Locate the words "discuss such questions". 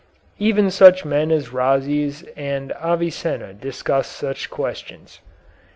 3.53-5.19